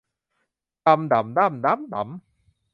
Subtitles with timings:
[0.85, 2.09] ดำ ด่ำ ด้ำ ด๊ำ ด๋ำ